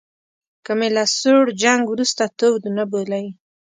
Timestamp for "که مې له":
0.65-1.03